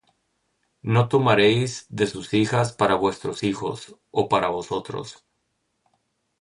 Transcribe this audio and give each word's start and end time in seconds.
No 0.95 1.03
tomaréis 1.09 1.85
de 1.91 2.07
sus 2.07 2.33
hijas 2.33 2.73
para 2.73 2.95
vuestros 2.95 3.43
hijos, 3.43 3.97
ó 4.09 4.27
para 4.29 4.47
vosotros. 4.47 5.23